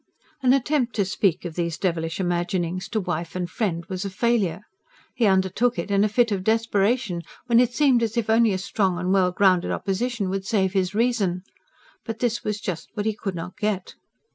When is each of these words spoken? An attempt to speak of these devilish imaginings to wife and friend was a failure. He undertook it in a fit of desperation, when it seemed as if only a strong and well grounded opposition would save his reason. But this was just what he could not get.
An 0.41 0.51
attempt 0.51 0.95
to 0.95 1.05
speak 1.05 1.45
of 1.45 1.53
these 1.53 1.77
devilish 1.77 2.19
imaginings 2.19 2.89
to 2.89 2.99
wife 2.99 3.35
and 3.35 3.47
friend 3.47 3.85
was 3.85 4.03
a 4.03 4.09
failure. 4.09 4.63
He 5.13 5.27
undertook 5.27 5.77
it 5.77 5.91
in 5.91 6.03
a 6.03 6.09
fit 6.09 6.31
of 6.31 6.43
desperation, 6.43 7.21
when 7.45 7.59
it 7.59 7.71
seemed 7.75 8.01
as 8.01 8.17
if 8.17 8.27
only 8.27 8.51
a 8.51 8.57
strong 8.57 8.97
and 8.97 9.13
well 9.13 9.31
grounded 9.31 9.69
opposition 9.69 10.31
would 10.31 10.43
save 10.47 10.73
his 10.73 10.95
reason. 10.95 11.43
But 12.03 12.17
this 12.17 12.43
was 12.43 12.59
just 12.59 12.89
what 12.95 13.05
he 13.05 13.13
could 13.13 13.35
not 13.35 13.57
get. 13.57 13.93